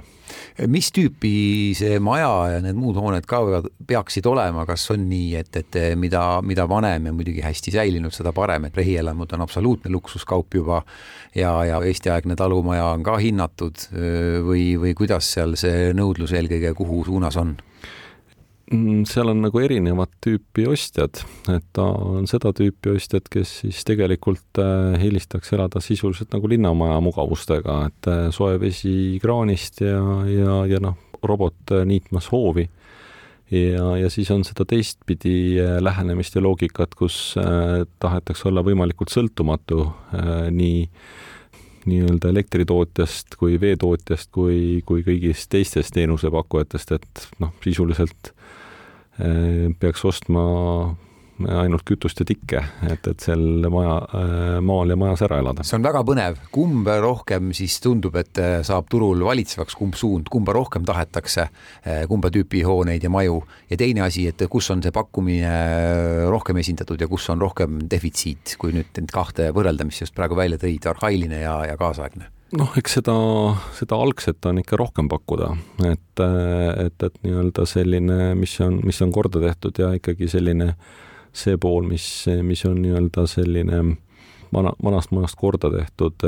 mis 0.69 0.91
tüüpi 0.93 1.33
see 1.77 1.99
maja 2.05 2.31
ja 2.53 2.59
need 2.65 2.77
muud 2.77 2.99
hooned 3.01 3.25
ka 3.29 3.41
võivad, 3.45 3.71
peaksid 3.89 4.27
olema, 4.29 4.67
kas 4.69 4.85
on 4.93 5.07
nii, 5.09 5.31
et, 5.41 5.61
et 5.61 5.79
mida, 5.97 6.25
mida 6.45 6.69
vanem 6.69 7.09
ja 7.09 7.15
muidugi 7.17 7.45
hästi 7.45 7.73
säilinud, 7.79 8.13
seda 8.15 8.35
parem, 8.37 8.69
et 8.69 8.77
rehielamud 8.77 9.33
on 9.37 9.45
absoluutne 9.47 9.93
luksuskaup 9.93 10.59
juba 10.61 10.83
ja, 11.37 11.53
ja 11.69 11.81
Eesti-aegne 11.81 12.37
talumaja 12.37 12.93
on 12.93 13.07
ka 13.07 13.17
hinnatud 13.23 13.89
või, 14.45 14.75
või 14.81 14.93
kuidas 14.99 15.33
seal 15.37 15.57
see 15.61 15.95
nõudlus 15.97 16.37
eelkõige 16.37 16.75
kuhu 16.77 17.05
suunas 17.09 17.41
on? 17.41 17.57
Mm, 18.69 19.07
seal 19.09 19.31
on 19.33 19.39
nagu 19.41 19.61
erinevat 19.65 20.11
tüüpi 20.25 20.67
ostjad, 20.69 21.23
et 21.49 21.65
ta 21.73 21.87
on 21.89 22.27
seda 22.29 22.51
tüüpi 22.53 22.91
ostjad, 22.93 23.25
kes 23.33 23.53
siis 23.63 23.79
tegelikult 23.89 24.61
äh, 24.61 24.99
eelistaks 25.07 25.55
elada 25.57 25.81
sisuliselt 25.81 26.35
nagu 26.37 26.51
linnamaja 26.53 26.99
mugavustega, 27.01 27.79
et 27.89 28.09
äh, 28.13 28.27
soe 28.35 28.59
vesi 28.61 28.93
kraanist 29.23 29.81
ja, 29.87 30.03
ja, 30.29 30.59
ja 30.69 30.83
noh, 30.85 30.99
robot 31.25 31.73
äh, 31.73 31.87
niitmas 31.89 32.29
hoovi. 32.35 32.67
ja, 33.49 33.87
ja 33.97 34.11
siis 34.13 34.29
on 34.35 34.45
seda 34.45 34.67
teistpidi 34.69 35.57
lähenemist 35.81 36.37
ja 36.37 36.43
loogikat, 36.45 36.93
kus 36.93 37.39
tahetakse 37.99 38.51
olla 38.51 38.61
võimalikult 38.61 39.09
sõltumatu 39.09 39.87
nii 40.53 40.83
nii-öelda 41.89 42.33
elektritootjast 42.35 43.39
kui 43.41 43.59
veetootjast 43.61 44.31
kui, 44.35 44.83
kui 44.87 45.05
kõigist 45.07 45.51
teistest 45.53 45.95
teenusepakkujatest, 45.97 46.97
et 46.99 47.29
noh, 47.43 47.55
sisuliselt 47.65 48.33
Äh, 49.19 49.75
peaks 49.81 50.05
ostma 50.07 50.43
ainult 51.47 51.85
kütust 51.89 52.23
ja 52.23 52.27
tikke, 52.29 52.63
et, 52.89 53.07
et 53.11 53.25
seal 53.25 53.69
maja, 53.73 53.97
äh, 54.19 54.59
maal 54.65 54.93
ja 54.93 54.97
majas 54.99 55.23
ära 55.27 55.41
elada. 55.43 55.67
see 55.67 55.79
on 55.79 55.87
väga 55.87 56.03
põnev, 56.07 56.41
kumb 56.55 56.89
rohkem 57.05 57.53
siis 57.57 57.79
tundub, 57.85 58.17
et 58.21 58.41
äh, 58.43 58.59
saab 58.67 58.89
turul 58.91 59.23
valitsevaks, 59.27 59.77
kumb 59.79 59.99
suund, 59.99 60.31
kumba 60.33 60.55
rohkem 60.57 60.87
tahetakse, 60.89 61.49
kumba 62.09 62.31
tüüpi 62.35 62.63
hooneid 62.67 63.05
ja 63.05 63.11
maju? 63.13 63.43
Ja 63.71 63.79
teine 63.81 64.03
asi, 64.07 64.27
et 64.31 64.43
kus 64.51 64.71
on 64.75 64.83
see 64.85 64.95
pakkumine 64.95 65.53
rohkem 66.31 66.59
esindatud 66.63 67.01
ja 67.01 67.09
kus 67.11 67.29
on 67.33 67.43
rohkem 67.43 67.83
defitsiit, 67.91 68.57
kui 68.59 68.75
nüüd 68.77 68.91
neid 68.99 69.13
kahte 69.15 69.53
võrrelda, 69.55 69.87
mis 69.89 70.03
just 70.03 70.17
praegu 70.17 70.39
välja 70.39 70.59
tõid, 70.61 70.89
arhailine 70.91 71.43
ja, 71.45 71.61
ja 71.69 71.79
kaasaegne. 71.81 72.33
Noh, 72.57 72.71
eks 72.81 72.95
seda, 72.97 73.15
seda 73.77 73.97
algset 74.01 74.47
on 74.49 74.63
ikka 74.63 74.79
rohkem 74.81 75.09
pakkuda, 75.13 75.51
et, 75.85 76.23
et, 76.23 77.05
et 77.05 77.19
nii-öelda 77.27 77.67
selline, 77.69 78.33
mis 78.41 78.55
on, 78.65 78.79
mis 78.89 79.01
on 79.05 79.13
korda 79.13 79.43
tehtud 79.43 79.77
ja 79.77 79.91
ikkagi 79.99 80.31
selline 80.33 80.71
see 81.39 81.59
pool, 81.61 81.87
mis, 81.89 82.27
mis 82.43 82.65
on 82.69 82.81
nii-öelda 82.83 83.27
selline 83.31 83.83
vana, 84.55 84.73
vanast 84.85 85.13
majast 85.15 85.39
korda 85.39 85.71
tehtud 85.73 86.25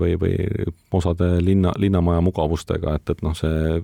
või, 0.00 0.16
või 0.20 0.34
osade 0.92 1.36
linna, 1.44 1.74
linnamaja 1.78 2.24
mugavustega, 2.24 2.96
et, 2.98 3.14
et 3.14 3.22
noh, 3.24 3.36
see 3.38 3.82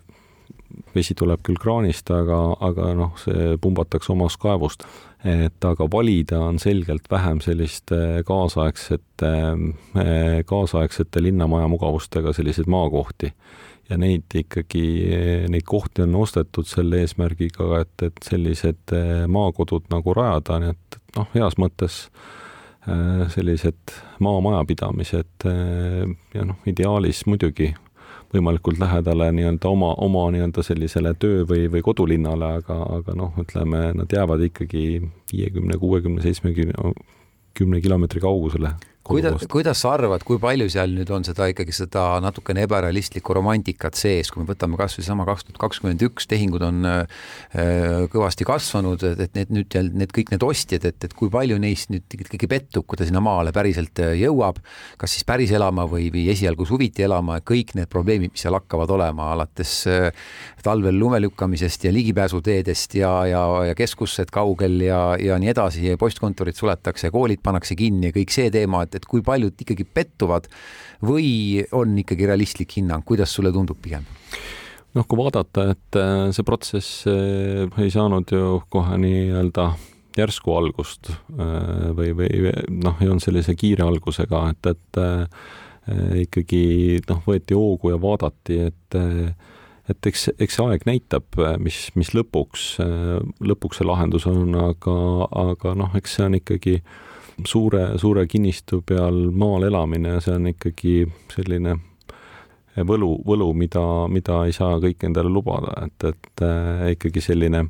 vesi 0.95 1.15
tuleb 1.19 1.43
küll 1.47 1.59
kraanist, 1.59 2.11
aga, 2.15 2.39
aga 2.63 2.93
noh, 2.99 3.15
see 3.19 3.57
pumbatakse 3.63 4.13
omast 4.15 4.39
kaevust 4.43 4.87
et 5.25 5.65
aga 5.65 5.87
valida 5.93 6.39
on 6.41 6.59
selgelt 6.59 7.11
vähem 7.11 7.41
sellist 7.45 7.93
äh, 7.93 8.21
kaasaegsete, 8.27 9.33
äh, 10.01 10.41
kaasaegsete 10.47 11.23
linnamaja 11.23 11.69
mugavustega 11.69 12.33
selliseid 12.33 12.71
maakohti. 12.71 13.33
Ja 13.91 13.99
neid 13.99 14.39
ikkagi, 14.39 14.85
neid 15.51 15.67
kohti 15.69 16.05
on 16.07 16.15
ostetud 16.23 16.69
selle 16.69 17.03
eesmärgiga, 17.05 17.83
et, 17.83 17.95
et 18.07 18.21
sellised 18.27 18.95
äh, 18.97 19.25
maakodud 19.31 19.91
nagu 19.93 20.15
rajada, 20.17 20.61
nii 20.63 20.75
et 20.77 21.01
noh, 21.19 21.31
heas 21.35 21.59
mõttes 21.61 22.05
sellised 23.31 23.93
maamajapidamised 24.25 25.45
ja 25.45 26.45
noh, 26.49 26.57
ideaalis 26.67 27.21
muidugi 27.29 27.67
võimalikult 28.33 28.79
lähedale 28.81 29.31
nii-öelda 29.37 29.69
oma, 29.69 29.91
oma 30.01 30.23
nii-öelda 30.33 30.63
sellisele 30.65 31.13
töö- 31.21 31.45
või, 31.49 31.67
või 31.73 31.83
kodulinnale, 31.85 32.55
aga, 32.63 32.79
aga 32.99 33.17
noh, 33.19 33.35
ütleme, 33.43 33.91
nad 33.99 34.13
jäävad 34.17 34.47
ikkagi 34.49 34.85
viiekümne, 35.33 35.79
kuuekümne, 35.83 36.23
seitsmekümne, 36.23 36.95
kümne 37.59 37.83
kilomeetri 37.85 38.23
kaugusele 38.23 38.73
kuidas, 39.07 39.47
kuidas 39.51 39.81
sa 39.81 39.95
arvad, 39.97 40.23
kui 40.27 40.39
palju 40.41 40.69
seal 40.73 40.93
nüüd 40.95 41.11
on 41.15 41.25
seda 41.25 41.49
ikkagi 41.51 41.73
seda 41.75 42.05
natukene 42.23 42.65
ebarealistlikku 42.67 43.35
romantikat 43.37 43.97
sees, 43.99 44.31
kui 44.31 44.43
me 44.43 44.51
võtame 44.51 44.79
kasvõi 44.81 45.05
sama 45.07 45.25
kaks 45.29 45.47
tuhat 45.49 45.61
kakskümmend 45.63 46.05
üks, 46.05 46.29
tehingud 46.31 46.65
on 46.67 46.89
äh, 46.89 47.23
kõvasti 48.13 48.47
kasvanud, 48.49 49.05
et, 49.15 49.33
need 49.39 49.55
nüüd 49.55 49.77
need 49.97 50.13
kõik 50.15 50.35
need 50.35 50.45
ostjad, 50.45 50.85
et, 50.91 50.99
et 51.09 51.17
kui 51.17 51.33
palju 51.33 51.57
neist 51.63 51.91
nüüd 51.93 52.19
ikkagi 52.19 52.51
pettub, 52.51 52.87
kui 52.87 53.01
ta 53.01 53.09
sinna 53.09 53.23
maale 53.25 53.55
päriselt 53.57 54.03
äh, 54.05 54.13
jõuab, 54.21 54.61
kas 55.01 55.17
siis 55.17 55.27
päris 55.29 55.55
elama 55.57 55.87
või, 55.91 56.11
või 56.13 56.27
esialgu 56.35 56.69
suviti 56.69 57.07
elama, 57.07 57.41
kõik 57.41 57.75
need 57.79 57.91
probleemid, 57.93 58.35
mis 58.35 58.45
seal 58.45 58.59
hakkavad 58.59 58.93
olema, 58.99 59.33
alates 59.35 59.75
äh, 59.91 60.11
talvel 60.63 61.01
lume 61.01 61.23
lükkamisest 61.25 61.89
ja 61.89 61.95
ligipääsuteedest 61.97 63.01
ja, 63.01 63.15
ja, 63.31 63.43
ja 63.71 63.79
keskused 63.79 64.29
kaugel 64.35 64.81
ja, 64.85 65.01
ja 65.21 65.41
nii 65.41 65.55
edasi 65.55 65.89
ja 65.89 65.99
postkontorid 66.01 66.59
suletakse, 66.59 67.11
koolid 67.15 67.41
pannakse 67.43 67.79
kinni 67.79 68.11
ja 68.11 68.15
kõik 68.15 68.35
see 68.35 68.53
teema, 68.53 68.85
et, 68.91 68.99
et 68.99 69.07
kui 69.07 69.23
paljud 69.27 69.55
ikkagi 69.55 69.87
pettuvad 69.87 70.51
või 71.07 71.63
on 71.77 71.95
ikkagi 72.03 72.27
realistlik 72.29 72.75
hinnang, 72.81 73.07
kuidas 73.07 73.33
sulle 73.37 73.55
tundub 73.55 73.79
pigem? 73.83 74.07
noh, 74.97 75.07
kui 75.07 75.21
vaadata, 75.21 75.71
et 75.75 75.99
äh, 75.99 76.29
see 76.35 76.47
protsess 76.47 77.07
äh, 77.11 77.67
ei 77.79 77.93
saanud 77.95 78.31
ju 78.35 78.59
kohe 78.75 78.99
nii-öelda 78.99 79.71
järsku 80.19 80.57
algust 80.59 81.13
äh, 81.13 81.91
või, 81.97 82.11
või 82.19 82.55
noh, 82.83 82.99
ei 82.99 83.11
olnud 83.11 83.23
sellise 83.23 83.55
kiire 83.59 83.87
algusega, 83.87 84.49
et, 84.55 84.73
et 84.75 85.05
ikkagi 86.21 87.01
noh, 87.09 87.23
võeti 87.25 87.57
hoogu 87.57 87.91
ja 87.91 87.97
vaadati, 87.99 88.59
et 88.69 88.99
et 89.91 90.07
eks, 90.07 90.29
eks 90.39 90.55
see 90.55 90.67
aeg 90.71 90.85
näitab, 90.87 91.35
mis, 91.59 91.79
mis 91.99 92.13
lõpuks, 92.15 92.67
lõpuks 93.43 93.81
see 93.81 93.87
lahendus 93.89 94.27
on, 94.31 94.53
aga, 94.55 94.95
aga 95.41 95.73
noh, 95.81 95.97
eks 95.99 96.15
see 96.19 96.29
on 96.29 96.37
ikkagi 96.39 96.77
äh, 96.77 96.93
suure, 97.47 97.99
suure 97.99 98.27
kinnistu 98.27 98.83
peal 98.87 99.31
maal 99.33 99.69
elamine, 99.69 100.19
see 100.21 100.35
on 100.35 100.51
ikkagi 100.53 100.95
selline 101.33 101.77
võlu, 102.87 103.15
võlu, 103.27 103.51
mida, 103.57 103.83
mida 104.13 104.45
ei 104.47 104.55
saa 104.55 104.79
kõik 104.83 105.05
endale 105.09 105.31
lubada, 105.33 105.75
et, 105.87 106.07
et 106.13 106.45
äh, 106.47 106.87
ikkagi 106.95 107.23
selline, 107.25 107.65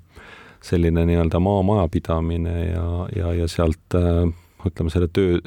selline 0.65 1.07
nii-öelda 1.09 1.41
maamajapidamine 1.43 2.57
ja, 2.71 2.85
ja, 3.17 3.33
ja 3.43 3.49
sealt 3.49 3.97
äh, 3.99 4.27
ütleme, 4.67 4.93
selle 4.93 5.09
töö, 5.13 5.41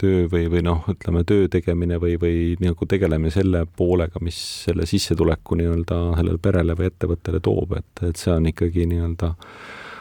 töö 0.00 0.26
või, 0.30 0.46
või 0.52 0.64
noh, 0.66 0.84
ütleme 0.90 1.24
töö 1.28 1.48
tegemine 1.52 1.98
või, 2.02 2.16
või 2.20 2.36
nagu 2.62 2.86
tegelemine 2.88 3.34
selle 3.34 3.64
poolega, 3.66 4.22
mis 4.22 4.38
selle 4.66 4.86
sissetuleku 4.88 5.58
nii-öelda 5.58 6.02
sellele 6.18 6.42
perele 6.42 6.78
või 6.78 6.90
ettevõttele 6.90 7.42
toob, 7.42 7.76
et, 7.80 8.06
et 8.08 8.20
see 8.20 8.34
on 8.34 8.48
ikkagi 8.52 8.86
nii-öelda, 8.94 9.34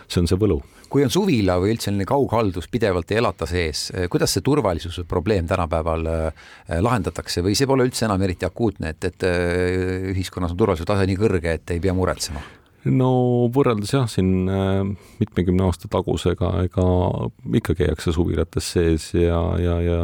see 0.08 0.24
on 0.24 0.30
see 0.30 0.40
võlu 0.42 0.62
kui 0.92 1.06
on 1.06 1.12
suvila 1.14 1.58
või 1.62 1.76
üldse 1.76 1.90
selline 1.90 2.08
kaughaldus 2.08 2.68
pidevalt 2.72 3.12
ei 3.14 3.22
elata 3.22 3.48
sees, 3.50 3.90
eh, 3.96 4.08
kuidas 4.12 4.36
see 4.36 4.46
turvalisuse 4.46 5.06
probleem 5.08 5.48
tänapäeval 5.48 6.08
eh, 6.12 6.48
lahendatakse 6.84 7.44
või 7.46 7.56
see 7.58 7.70
pole 7.70 7.88
üldse 7.88 8.08
enam 8.08 8.22
eriti 8.28 8.48
akuutne, 8.48 8.96
et, 8.96 9.12
et 9.12 9.28
eh, 9.28 10.10
ühiskonnas 10.12 10.56
on 10.56 10.60
turvalisuse 10.60 10.90
tase 10.90 11.08
nii 11.08 11.22
kõrge, 11.22 11.56
et 11.60 11.72
ei 11.76 11.84
pea 11.84 11.96
muretsema? 11.96 12.44
no 12.82 13.12
võrreldes 13.54 13.92
jah, 13.94 14.08
siin 14.10 14.50
mitmekümne 15.22 15.68
aasta 15.68 15.86
tagusega, 15.94 16.50
ega 16.66 16.86
ikka 17.60 17.76
käiakse 17.78 18.10
suvilates 18.16 18.72
sees 18.74 19.06
ja, 19.14 19.38
ja, 19.62 19.76
ja 19.86 20.00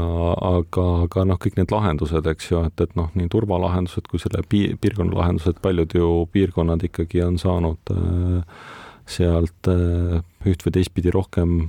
aga, 0.51 0.85
aga 1.07 1.25
noh, 1.25 1.39
kõik 1.41 1.57
need 1.57 1.73
lahendused, 1.73 2.29
eks 2.31 2.51
ju, 2.51 2.61
et, 2.69 2.85
et 2.85 2.93
noh, 2.99 3.09
nii 3.17 3.31
turvalahendused 3.33 4.05
kui 4.07 4.21
selle 4.21 4.45
pi-, 4.45 4.75
piirkonna 4.77 5.17
lahendused, 5.17 5.57
paljud 5.63 5.97
ju 5.97 6.11
piirkonnad 6.31 6.85
ikkagi 6.85 7.25
on 7.25 7.41
saanud 7.41 7.97
äh, 7.97 8.61
sealt 9.07 9.69
üht 9.71 10.65
või 10.65 10.73
teistpidi 10.75 11.11
rohkem 11.13 11.59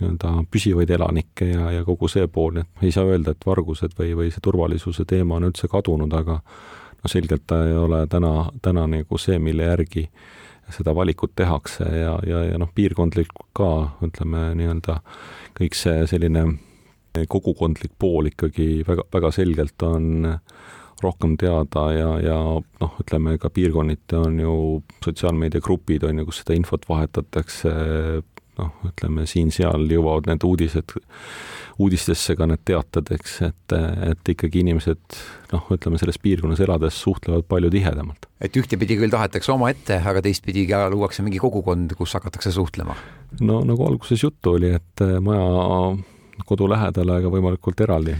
nii-öelda 0.00 0.30
püsivaid 0.50 0.90
elanikke 0.90 1.48
ja, 1.48 1.68
ja 1.72 1.84
kogu 1.86 2.08
see 2.10 2.26
pool, 2.30 2.56
nii 2.56 2.64
et 2.64 2.86
ei 2.88 2.94
saa 2.94 3.06
öelda, 3.08 3.34
et 3.34 3.46
vargused 3.46 3.94
või, 3.98 4.14
või 4.18 4.30
see 4.34 4.42
turvalisuse 4.42 5.06
teema 5.08 5.38
on 5.38 5.48
üldse 5.48 5.70
kadunud, 5.70 6.12
aga 6.14 6.40
no 6.40 7.10
selgelt 7.10 7.46
ta 7.46 7.60
ei 7.68 7.76
ole 7.78 8.04
täna, 8.10 8.48
täna 8.62 8.86
nagu 8.90 9.18
see, 9.20 9.38
mille 9.38 9.68
järgi 9.70 10.08
seda 10.72 10.94
valikut 10.96 11.34
tehakse 11.36 11.84
ja, 11.84 12.14
ja, 12.26 12.44
ja 12.48 12.60
noh, 12.60 12.70
piirkondlikult 12.74 13.50
ka 13.56 13.70
ütleme 14.06 14.46
nii-öelda 14.58 15.00
kõik 15.58 15.76
see 15.78 16.06
selline 16.10 16.46
kogukondlik 17.30 17.92
pool 17.98 18.32
ikkagi 18.32 18.82
väga, 18.86 19.04
väga 19.12 19.30
selgelt 19.34 19.82
on 19.86 20.24
rohkem 21.02 21.34
teada 21.40 21.88
ja, 21.94 22.10
ja 22.22 22.38
noh, 22.60 22.94
ütleme 23.02 23.38
ka 23.42 23.50
piirkonniti 23.54 24.18
on 24.20 24.38
ju 24.40 24.54
sotsiaalmeediagrupid 25.04 26.06
on 26.08 26.22
ju, 26.22 26.28
kus 26.28 26.42
seda 26.42 26.56
infot 26.58 26.86
vahetatakse 26.88 27.74
noh, 28.60 28.72
ütleme 28.86 29.26
siin-seal 29.28 29.88
jõuavad 29.90 30.28
need 30.30 30.46
uudised, 30.46 30.94
uudistesse 31.82 32.36
ka 32.38 32.46
need 32.46 32.62
teated, 32.68 33.10
eks, 33.16 33.36
et, 33.48 33.76
et 34.10 34.32
ikkagi 34.34 34.62
inimesed 34.62 35.18
noh, 35.52 35.66
ütleme 35.74 35.98
selles 36.00 36.20
piirkonnas 36.22 36.62
elades 36.64 37.00
suhtlevad 37.02 37.48
palju 37.50 37.72
tihedamalt. 37.74 38.28
et 38.44 38.56
ühtepidi 38.60 38.98
küll 39.00 39.12
tahetakse 39.12 39.52
omaette, 39.54 39.98
aga 39.98 40.22
teistpidi 40.24 40.66
ka 40.70 40.86
luuakse 40.92 41.26
mingi 41.26 41.42
kogukond, 41.42 41.96
kus 41.98 42.14
hakatakse 42.18 42.54
suhtlema? 42.54 42.96
no 43.42 43.62
nagu 43.66 43.88
alguses 43.88 44.22
juttu 44.22 44.56
oli, 44.58 44.74
et 44.78 45.06
maja 45.24 45.94
kodu 46.46 46.66
lähedale, 46.70 47.18
aga 47.20 47.30
võimalikult 47.32 47.80
eraldi. 47.84 48.14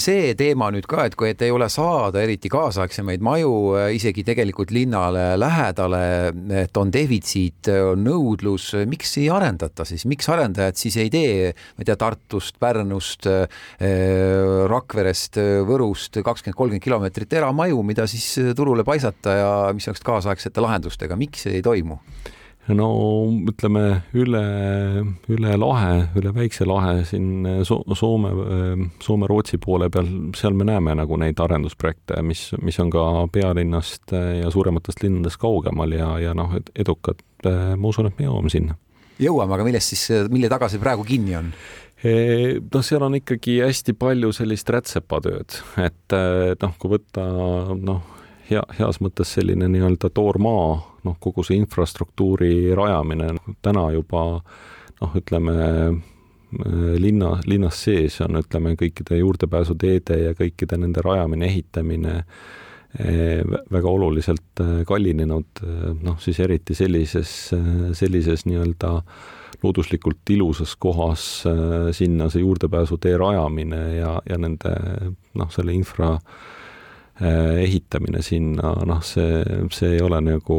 see 0.00 0.34
teema 0.38 0.70
nüüd 0.74 0.86
ka, 0.88 1.04
et 1.08 1.16
kui, 1.18 1.30
et 1.34 1.42
ei 1.44 1.52
ole 1.54 1.68
saada 1.72 2.22
eriti 2.22 2.48
kaasaegsemaid 2.52 3.24
maju 3.24 3.52
isegi 3.94 4.24
tegelikult 4.26 4.72
linnale 4.74 5.34
lähedale, 5.40 6.02
et 6.64 6.80
on 6.80 6.92
defitsiit, 6.94 7.70
on 7.92 8.04
nõudlus, 8.06 8.70
miks 8.90 9.16
ei 9.20 9.28
arendata 9.32 9.86
siis, 9.88 10.06
miks 10.10 10.28
arendajad 10.32 10.78
siis 10.80 10.98
ei 11.02 11.12
tee, 11.12 11.50
ma 11.76 11.84
ei 11.84 11.90
tea, 11.90 11.98
Tartust, 12.00 12.58
Pärnust, 12.62 13.28
Rakverest, 14.74 15.40
Võrust 15.68 16.20
kakskümmend, 16.20 16.58
kolmkümmend 16.58 16.84
kilomeetrit 16.84 17.36
eramaju, 17.40 17.82
mida 17.86 18.08
siis 18.10 18.30
turule 18.56 18.86
paisata 18.86 19.36
ja 19.38 19.52
mis 19.76 19.88
oleks 19.90 20.04
kaasaegsete 20.06 20.64
lahendustega, 20.64 21.18
miks 21.18 21.46
see 21.46 21.58
ei 21.58 21.64
toimu? 21.64 22.00
No 22.72 22.88
ütleme 23.50 23.82
üle, 24.16 24.42
üle 25.28 25.56
lahe, 25.60 26.06
üle 26.16 26.32
väikse 26.36 26.66
lahe 26.68 27.02
siin 27.08 27.44
so 27.66 27.82
Soome, 27.92 28.30
Soome-Rootsi 29.04 29.60
poole 29.60 29.90
peal, 29.92 30.08
seal 30.38 30.56
me 30.56 30.66
näeme 30.68 30.94
nagu 30.96 31.18
neid 31.20 31.40
arendusprojekte, 31.44 32.22
mis, 32.24 32.46
mis 32.64 32.80
on 32.80 32.92
ka 32.94 33.04
pealinnast 33.34 34.14
ja 34.14 34.50
suurematest 34.54 35.04
linnadest 35.04 35.40
kaugemal 35.42 35.92
ja, 35.92 36.14
ja 36.22 36.34
noh, 36.36 36.56
edukad, 36.74 37.20
ma 37.44 37.90
usun, 37.90 38.08
et 38.08 38.18
me 38.20 38.28
jõuame 38.30 38.52
sinna. 38.52 38.78
jõuame, 39.20 39.58
aga 39.58 39.68
milles 39.68 39.92
siis, 39.92 40.08
mille 40.32 40.48
taga 40.52 40.70
see 40.72 40.82
praegu 40.82 41.04
kinni 41.08 41.36
on? 41.40 41.52
noh, 42.04 42.82
seal 42.84 43.04
on 43.06 43.20
ikkagi 43.20 43.60
hästi 43.64 43.94
palju 43.96 44.32
sellist 44.36 44.72
rätsepatööd, 44.72 45.60
et 45.84 46.16
noh, 46.60 46.74
kui 46.80 46.96
võtta 46.96 47.28
noh, 47.76 48.13
hea, 48.50 48.62
heas 48.78 49.00
mõttes 49.04 49.34
selline 49.36 49.68
nii-öelda 49.70 50.10
toormaa, 50.14 50.66
noh, 51.04 51.16
kogu 51.20 51.44
see 51.46 51.58
infrastruktuuri 51.60 52.74
rajamine 52.76 53.34
täna 53.64 53.88
juba 53.94 54.24
noh, 55.00 55.14
ütleme 55.20 55.54
linna, 57.02 57.38
linnas 57.50 57.80
sees 57.86 58.20
on, 58.24 58.38
ütleme, 58.42 58.76
kõikide 58.78 59.18
juurdepääsuteede 59.18 60.20
ja 60.20 60.34
kõikide 60.38 60.78
nende 60.78 61.02
rajamine, 61.04 61.48
ehitamine 61.50 62.20
väga 63.74 63.90
oluliselt 63.90 64.60
kallinenud, 64.86 65.64
noh 66.06 66.20
siis 66.22 66.38
eriti 66.44 66.76
sellises, 66.78 67.32
sellises 67.98 68.46
nii-öelda 68.46 68.92
looduslikult 69.64 70.30
ilusas 70.30 70.76
kohas 70.78 71.24
sinna 71.96 72.28
see 72.30 72.44
juurdepääsutee 72.44 73.16
rajamine 73.18 73.80
ja, 73.96 74.12
ja 74.30 74.38
nende 74.38 74.76
noh, 75.34 75.50
selle 75.50 75.74
infra 75.74 76.12
äh, 76.14 76.20
Äh, 76.20 76.53
ehitamine 77.20 78.22
sinna, 78.26 78.72
noh, 78.86 79.02
see, 79.06 79.42
see 79.70 79.92
ei 79.96 80.00
ole 80.02 80.18
nagu 80.24 80.56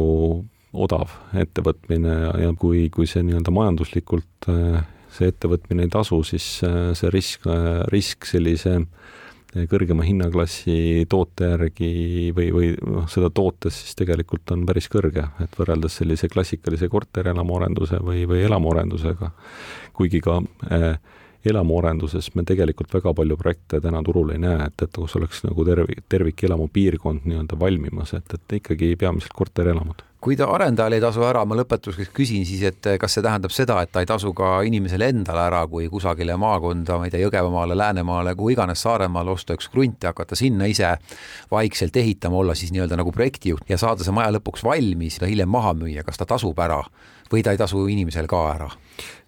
odav 0.76 1.12
ettevõtmine 1.36 2.14
ja, 2.22 2.30
ja 2.46 2.52
kui, 2.56 2.86
kui 2.92 3.08
see 3.08 3.24
nii-öelda 3.26 3.52
majanduslikult 3.54 4.48
äh, 4.52 4.80
see 5.16 5.30
ettevõtmine 5.32 5.86
ei 5.86 5.92
tasu, 5.92 6.20
siis 6.26 6.46
äh, 6.66 6.90
see 6.96 7.12
risk, 7.12 7.48
risk 7.92 8.28
sellise 8.28 8.80
kõrgema 9.70 10.04
hinnaklassi 10.04 11.06
toote 11.08 11.48
järgi 11.48 12.32
või, 12.36 12.50
või 12.52 12.70
noh, 12.76 13.06
seda 13.08 13.30
tootes 13.32 13.78
siis 13.80 13.96
tegelikult 13.96 14.52
on 14.52 14.66
päris 14.68 14.90
kõrge, 14.92 15.24
et 15.40 15.56
võrreldes 15.56 15.96
sellise 16.02 16.28
klassikalise 16.28 16.90
korterelamuarenduse 16.92 18.02
või, 18.04 18.26
või 18.28 18.42
elamuarendusega, 18.44 19.30
kuigi 19.96 20.20
ka 20.24 20.42
äh, 20.68 20.98
elamuarenduses 21.50 22.32
me 22.34 22.44
tegelikult 22.46 22.92
väga 22.94 23.14
palju 23.14 23.36
projekte 23.40 23.80
täna 23.84 24.02
turul 24.06 24.34
ei 24.34 24.42
näe, 24.42 24.66
et, 24.68 24.82
et 24.82 24.98
kus 24.98 25.16
oleks 25.18 25.44
nagu 25.46 25.64
tervik, 25.64 26.04
tervikelamupiirkond 26.12 27.24
nii-öelda 27.28 27.58
valmimas, 27.60 28.14
et, 28.18 28.36
et 28.38 28.58
ikkagi 28.60 28.94
peamiselt 29.00 29.36
korterelamud 29.36 30.04
kui 30.26 30.34
ta 30.34 30.48
arendajal 30.50 30.96
ei 30.96 31.00
tasu 31.02 31.22
ära, 31.22 31.44
ma 31.46 31.54
lõpetuseks 31.54 32.08
küsin 32.16 32.42
siis, 32.48 32.64
et 32.66 32.88
kas 32.98 33.14
see 33.14 33.22
tähendab 33.22 33.52
seda, 33.54 33.76
et 33.84 33.92
ta 33.94 34.02
ei 34.02 34.08
tasu 34.10 34.32
ka 34.34 34.56
inimesele 34.66 35.10
endale 35.12 35.44
ära, 35.44 35.60
kui 35.70 35.86
kusagile 35.92 36.34
maakonda, 36.40 36.96
ma 36.98 37.06
ei 37.06 37.12
tea, 37.12 37.20
Jõgevamaale, 37.22 37.76
Läänemaale, 37.78 38.32
kuhu 38.34 38.50
iganes 38.56 38.82
Saaremaale 38.82 39.30
osta 39.36 39.54
üks 39.54 39.68
krunt 39.70 40.02
ja 40.02 40.10
hakata 40.10 40.34
sinna 40.38 40.66
ise 40.66 40.96
vaikselt 41.52 41.96
ehitama, 42.02 42.40
olla 42.40 42.56
siis 42.58 42.72
nii-öelda 42.74 42.98
nagu 42.98 43.12
projektijuht 43.14 43.70
ja 43.70 43.78
saada 43.78 44.02
see 44.02 44.16
maja 44.16 44.34
lõpuks 44.34 44.66
valmis 44.66 45.20
ja 45.20 45.30
hiljem 45.30 45.52
maha 45.52 45.76
müüa, 45.78 46.02
kas 46.06 46.18
ta 46.18 46.26
tasub 46.26 46.58
ära 46.58 46.80
või 47.30 47.46
ta 47.46 47.54
ei 47.54 47.62
tasu 47.62 47.86
inimesel 47.86 48.26
ka 48.30 48.42
ära? 48.56 48.72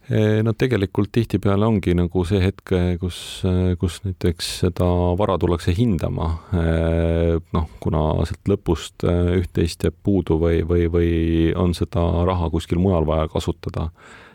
No 0.08 0.54
tegelikult 0.56 1.10
tihtipeale 1.12 1.66
ongi 1.68 1.92
nagu 1.96 2.22
see 2.24 2.40
hetk, 2.40 2.72
kus, 3.00 3.18
kus 3.80 3.98
näiteks 4.06 4.46
seda 4.62 4.86
vara 5.20 5.36
tullakse 5.40 5.74
hindama. 5.76 6.30
noh, 7.52 7.66
kuna 7.82 8.04
sealt 8.28 8.48
lõpust 8.48 9.04
üht-teist 9.04 9.84
jääb 9.84 9.98
puudu 10.02 10.38
või, 10.40 10.62
või, 10.68 10.86
või 10.92 11.12
on 11.56 11.76
seda 11.76 12.06
raha 12.28 12.48
kuskil 12.54 12.80
mujal 12.80 13.04
vaja 13.08 13.28
kasutada 13.28 13.90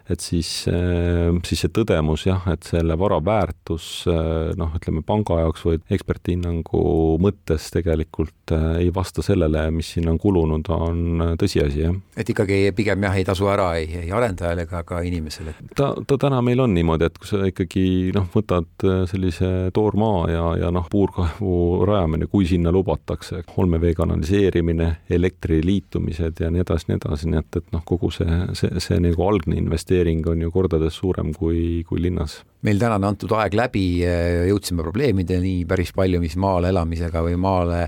et 0.10 0.20
siis, 0.20 0.50
äh, 0.68 1.32
siis 1.48 1.64
see 1.64 1.72
tõdemus 1.72 2.26
jah, 2.28 2.44
et 2.52 2.66
selle 2.68 2.96
vara 3.00 3.20
väärtus 3.24 4.04
äh, 4.12 4.52
noh, 4.60 4.74
ütleme 4.76 5.04
panga 5.06 5.40
jaoks 5.40 5.64
või 5.64 5.80
eksperthinnangu 5.96 6.82
mõttes 7.24 7.70
tegelikult 7.72 8.52
äh, 8.52 8.82
ei 8.84 8.90
vasta 8.96 9.24
sellele, 9.24 9.70
mis 9.72 9.94
sinna 9.96 10.12
on 10.12 10.20
kulunud, 10.20 10.68
on 10.76 11.24
tõsiasi, 11.40 11.86
jah. 11.86 11.96
et 12.20 12.30
ikkagi 12.30 12.60
pigem 12.76 13.08
jah, 13.08 13.16
ei 13.16 13.28
tasu 13.28 13.48
ära 13.52 13.70
ei, 13.80 13.88
ei 14.04 14.12
arendajale 14.12 14.66
ega 14.68 14.84
ka 14.88 15.00
inimesele? 15.08 15.56
ta, 15.80 15.94
ta 15.96 16.20
täna 16.20 16.42
meil 16.44 16.60
on 16.66 16.76
niimoodi, 16.76 17.08
et 17.08 17.22
kui 17.22 17.32
sa 17.32 17.40
ikkagi 17.48 17.86
noh, 18.16 18.28
võtad 18.34 18.88
sellise 19.08 19.54
toormaa 19.76 20.28
ja, 20.34 20.44
ja 20.66 20.74
noh, 20.76 20.90
puurkaevu 20.92 21.88
rajamine, 21.88 22.28
kui 22.32 22.50
sinna 22.50 22.76
lubatakse, 22.76 23.46
olmevee 23.56 23.96
kanaliseerimine, 23.96 24.90
elektriliitumised 25.16 26.44
ja 26.44 26.52
nii 26.52 26.68
edasi, 26.68 26.92
nii 26.92 27.00
edasi, 27.00 27.32
nii 27.32 27.40
et, 27.40 27.62
et 27.64 27.72
noh, 27.72 27.88
kogu 27.88 28.12
see, 28.12 28.44
see, 28.60 28.84
see 28.84 29.00
nagu 29.00 29.28
algne 29.30 29.56
investeering 29.62 29.93
investeering 29.94 30.28
on 30.28 30.42
ju 30.42 30.52
kordades 30.52 30.94
suurem 30.94 31.34
kui, 31.34 31.84
kui 31.88 32.02
linnas 32.02 32.44
meil 32.64 32.80
tänane 32.80 33.08
antud 33.08 33.32
aeg 33.36 33.56
läbi, 33.58 33.84
jõudsime 34.48 34.84
probleemideni 34.86 35.54
päris 35.68 35.92
palju, 35.96 36.20
mis 36.24 36.36
maal 36.40 36.68
elamisega 36.70 37.24
või 37.26 37.36
maale 37.40 37.80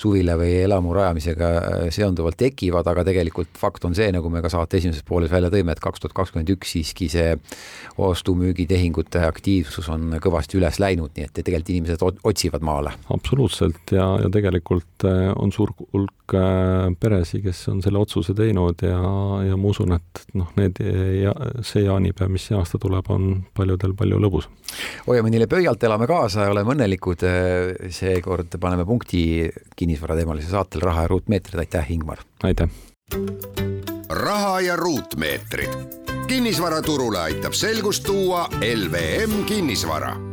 suvile 0.00 0.36
või 0.38 0.50
elamu 0.66 0.92
rajamisega 0.96 1.48
äh, 1.56 1.84
seonduvalt 1.94 2.36
tekivad, 2.40 2.86
aga 2.90 3.06
tegelikult 3.08 3.56
fakt 3.58 3.86
on 3.88 3.96
see, 3.96 4.10
nagu 4.12 4.28
me 4.32 4.42
ka 4.44 4.50
saate 4.52 4.80
esimeses 4.80 5.06
pooles 5.08 5.32
välja 5.32 5.50
tõime, 5.52 5.72
et 5.72 5.82
kaks 5.82 6.04
tuhat 6.04 6.16
kakskümmend 6.16 6.52
üks 6.52 6.74
siiski 6.76 7.08
see 7.12 7.32
ostu-müügitehingute 8.04 9.24
aktiivsus 9.26 9.88
on 9.92 10.18
kõvasti 10.22 10.60
üles 10.60 10.80
läinud, 10.82 11.14
nii 11.16 11.28
et 11.28 11.34
tegelikult 11.40 11.72
inimesed 11.72 12.04
otsivad 12.28 12.64
maale. 12.64 12.92
absoluutselt 13.14 13.96
ja, 13.96 14.10
ja 14.20 14.32
tegelikult 14.32 15.08
äh, 15.08 15.30
on 15.40 15.54
suur 15.56 15.72
hulk 15.80 16.36
äh, 16.36 16.90
peresid, 17.00 17.46
kes 17.48 17.64
on 17.72 17.80
selle 17.84 18.04
otsuse 18.04 18.36
teinud 18.36 18.84
ja, 18.84 19.00
ja 19.48 19.56
ma 19.56 19.72
usun, 19.72 19.96
et 19.96 20.24
noh, 20.36 20.52
need 20.60 20.84
ja 21.22 21.32
see 21.62 21.84
jaanipäev, 21.86 22.30
mis 22.34 22.48
see 22.50 22.58
aasta 22.58 22.80
tuleb, 22.82 23.10
on 23.14 23.30
paljudel 23.56 23.94
palju 23.94 24.08
palju 24.08 24.20
lõbus. 24.24 24.48
hoiame 25.06 25.30
neile 25.30 25.46
pöialt, 25.46 25.82
elame 25.82 26.06
kaasa 26.06 26.46
ja 26.46 26.52
oleme 26.52 26.74
õnnelikud. 26.74 27.24
seekord 27.90 28.58
paneme 28.60 28.84
punkti 28.84 29.50
kinnisvarateemalisele 29.76 30.50
saatele 30.50 30.84
Raha 30.84 31.02
ja 31.06 31.08
ruutmeetrid, 31.08 31.58
aitäh, 31.58 31.92
Ingmar! 31.92 32.24
aitäh! 32.42 32.68
raha 34.08 34.60
ja 34.60 34.76
ruutmeetrid. 34.76 35.70
kinnisvaraturule 36.26 37.18
aitab 37.18 37.52
selgust 37.52 38.04
tuua 38.04 38.48
LVM 38.60 39.44
kinnisvara 39.44 40.27